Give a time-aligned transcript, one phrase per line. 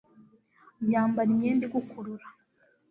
[0.91, 2.25] yambara imyenda igukurura